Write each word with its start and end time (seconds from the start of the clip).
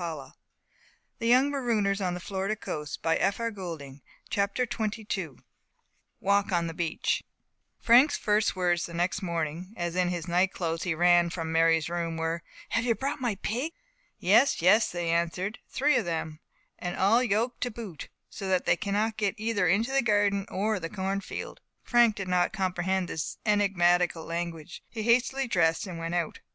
CHAPTER 0.00 0.30
XXII 1.20 1.50
FRANK 1.50 1.54
AND 1.60 1.86
HIS 1.86 2.28
"PIGS" 2.30 2.98
THE 3.02 3.44
CAGE 4.30 5.28
WALK 6.20 6.52
ON 6.52 6.66
THE 6.68 6.72
BEACH 6.72 7.22
IMMENSE 7.86 8.16
CRAWFISH 8.16 8.16
THE 8.16 8.16
MUSEUM 8.16 8.16
NAMING 8.16 8.16
THE 8.16 8.16
ISLAND 8.16 8.16
Frank's 8.16 8.16
first 8.16 8.56
words 8.56 8.86
the 8.86 8.94
next 8.94 9.20
morning, 9.20 9.74
as 9.76 9.96
in 9.96 10.08
his 10.08 10.26
night 10.26 10.52
clothes 10.54 10.84
he 10.84 10.94
ran 10.94 11.28
from 11.28 11.52
Mary's 11.52 11.90
room, 11.90 12.16
were, 12.16 12.42
"Have 12.70 12.86
you 12.86 12.94
brought 12.94 13.20
my 13.20 13.34
pig?" 13.42 13.74
"Yes! 14.18 14.62
yes!" 14.62 14.90
they 14.90 15.10
answered, 15.10 15.58
"three 15.68 15.96
of 15.98 16.06
them; 16.06 16.40
and 16.78 16.96
all 16.96 17.22
yoked 17.22 17.60
to 17.64 17.70
boot, 17.70 18.08
so 18.30 18.48
that 18.48 18.64
they 18.64 18.76
cannot 18.78 19.18
get 19.18 19.34
either 19.36 19.68
into 19.68 19.92
the 19.92 20.00
garden 20.00 20.46
or 20.48 20.80
the 20.80 20.88
cornfield." 20.88 21.60
Frank 21.82 22.16
did 22.16 22.28
not 22.28 22.54
comprehend 22.54 23.06
this 23.06 23.36
enigmatical 23.44 24.24
language; 24.24 24.82
he 24.88 25.02
hastily 25.02 25.46
dressed 25.46 25.86
and 25.86 25.98
went 25.98 26.14
out. 26.14 26.40